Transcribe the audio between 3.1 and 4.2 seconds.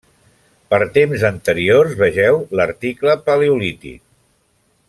paleolític.